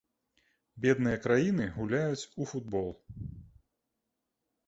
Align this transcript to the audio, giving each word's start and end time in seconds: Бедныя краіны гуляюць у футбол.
Бедныя 0.85 1.17
краіны 1.25 1.67
гуляюць 1.75 2.29
у 2.45 2.49
футбол. 2.51 2.89